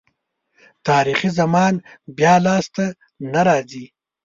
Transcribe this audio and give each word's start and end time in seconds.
تاریخي 0.87 1.29
زمان 1.39 1.73
بیا 2.17 2.35
لاسته 2.45 2.85
نه 3.33 3.41
راځي. 3.47 3.85